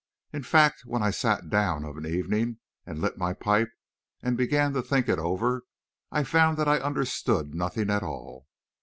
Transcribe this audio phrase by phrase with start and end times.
[0.33, 2.57] In fact, when I sat down of an evening
[2.87, 3.69] and lit my pipe
[4.23, 5.61] and began to think it over,
[6.11, 8.47] I found that I understood nothing at all.